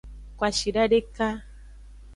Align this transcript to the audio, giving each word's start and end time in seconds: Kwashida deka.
Kwashida 0.37 0.81
deka. 0.91 1.27